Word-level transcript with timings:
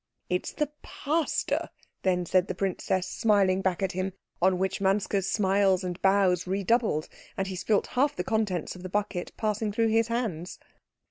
"It 0.29 0.47
is 0.47 0.53
the 0.53 0.71
pastor," 0.81 1.69
then 2.01 2.25
said 2.25 2.47
the 2.47 2.55
princess, 2.55 3.05
smiling 3.05 3.61
back 3.61 3.83
at 3.83 3.91
him; 3.91 4.13
on 4.41 4.57
which 4.57 4.81
Manske's 4.81 5.29
smiles 5.29 5.83
and 5.83 6.01
bows 6.01 6.47
redoubled, 6.47 7.07
and 7.37 7.45
he 7.45 7.55
spilt 7.55 7.85
half 7.85 8.15
the 8.15 8.23
contents 8.23 8.75
of 8.75 8.81
the 8.81 8.89
bucket 8.89 9.31
passing 9.37 9.71
through 9.71 9.89
his 9.89 10.07
hands. 10.07 10.57